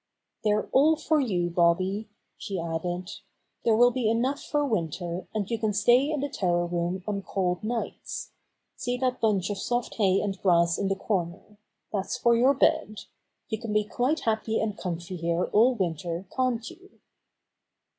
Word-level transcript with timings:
^They're 0.43 0.67
all 0.71 0.95
for 0.95 1.19
you, 1.19 1.51
Bobby," 1.51 2.09
she 2.35 2.59
added. 2.59 3.11
"There 3.63 3.75
will 3.75 3.91
be 3.91 4.09
enough 4.09 4.41
for 4.41 4.65
winter, 4.65 5.27
and 5.31 5.47
you 5.47 5.59
can 5.59 5.73
stay 5.73 6.09
in 6.09 6.21
the 6.21 6.27
tower 6.27 6.65
room 6.65 7.03
on 7.07 7.21
cold 7.21 7.63
nights* 7.63 8.31
See 8.75 8.97
that 8.97 9.21
bunch 9.21 9.51
of 9.51 9.59
soft 9.59 9.93
hay 9.97 10.19
and 10.19 10.41
grass 10.41 10.79
in 10.79 10.87
the 10.87 10.95
corner. 10.95 11.59
That's 11.93 12.17
for 12.17 12.35
your 12.35 12.55
bed. 12.55 13.01
You 13.49 13.59
can 13.59 13.73
be 13.73 13.83
quite 13.83 14.21
happy 14.21 14.59
and 14.59 14.75
comfy 14.75 15.17
here 15.17 15.43
all 15.45 15.75
winter, 15.75 16.25
can't 16.35 16.67
you?" 16.67 16.99